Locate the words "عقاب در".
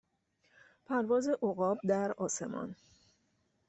1.27-2.11